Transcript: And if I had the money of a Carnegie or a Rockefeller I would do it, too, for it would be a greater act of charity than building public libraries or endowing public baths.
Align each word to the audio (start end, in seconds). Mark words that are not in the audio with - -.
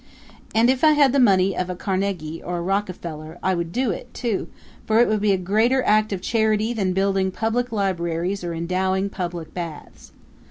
And 0.55 0.71
if 0.71 0.83
I 0.83 0.93
had 0.93 1.13
the 1.13 1.19
money 1.19 1.55
of 1.55 1.69
a 1.69 1.75
Carnegie 1.75 2.41
or 2.41 2.57
a 2.57 2.61
Rockefeller 2.63 3.37
I 3.43 3.53
would 3.53 3.71
do 3.71 3.91
it, 3.91 4.11
too, 4.15 4.47
for 4.83 4.97
it 4.99 5.07
would 5.07 5.21
be 5.21 5.31
a 5.31 5.37
greater 5.37 5.83
act 5.83 6.11
of 6.11 6.21
charity 6.23 6.73
than 6.73 6.93
building 6.93 7.29
public 7.29 7.71
libraries 7.71 8.43
or 8.43 8.51
endowing 8.55 9.11
public 9.11 9.53
baths. 9.53 10.11